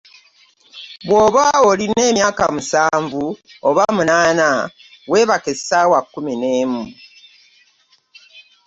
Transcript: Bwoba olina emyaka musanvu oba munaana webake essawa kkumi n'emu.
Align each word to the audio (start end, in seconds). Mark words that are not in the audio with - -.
Bwoba 1.07 1.43
olina 1.69 1.99
emyaka 2.09 2.43
musanvu 2.53 3.25
oba 3.69 3.83
munaana 3.95 4.47
webake 5.11 5.49
essawa 5.55 5.99
kkumi 6.03 6.33
n'emu. 6.41 6.83